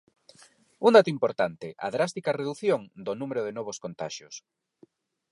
Un 0.87 0.91
dato 0.97 1.13
importante: 1.15 1.67
a 1.85 1.87
drástica 1.95 2.35
redución 2.39 2.81
do 3.05 3.13
número 3.21 3.41
de 3.43 3.55
novos 3.57 3.77
contaxios. 3.85 4.35